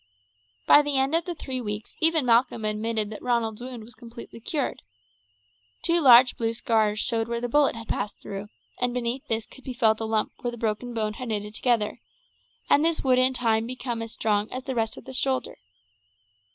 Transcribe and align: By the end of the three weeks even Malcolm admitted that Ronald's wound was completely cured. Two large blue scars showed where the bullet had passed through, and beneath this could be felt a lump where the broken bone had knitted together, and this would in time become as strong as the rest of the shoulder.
By 0.65 0.81
the 0.81 0.97
end 0.97 1.13
of 1.13 1.25
the 1.25 1.35
three 1.35 1.61
weeks 1.61 1.95
even 1.99 2.25
Malcolm 2.25 2.65
admitted 2.65 3.11
that 3.11 3.21
Ronald's 3.21 3.61
wound 3.61 3.83
was 3.83 3.93
completely 3.93 4.39
cured. 4.39 4.81
Two 5.83 6.01
large 6.01 6.35
blue 6.37 6.53
scars 6.53 6.99
showed 6.99 7.27
where 7.27 7.39
the 7.39 7.47
bullet 7.47 7.75
had 7.75 7.87
passed 7.87 8.17
through, 8.19 8.49
and 8.79 8.95
beneath 8.95 9.27
this 9.27 9.45
could 9.45 9.63
be 9.63 9.73
felt 9.75 9.99
a 9.99 10.05
lump 10.05 10.31
where 10.39 10.49
the 10.49 10.57
broken 10.57 10.95
bone 10.95 11.13
had 11.13 11.27
knitted 11.27 11.53
together, 11.53 11.99
and 12.67 12.83
this 12.83 13.03
would 13.03 13.19
in 13.19 13.35
time 13.35 13.67
become 13.67 14.01
as 14.01 14.13
strong 14.13 14.51
as 14.51 14.63
the 14.63 14.73
rest 14.73 14.97
of 14.97 15.05
the 15.05 15.13
shoulder. 15.13 15.59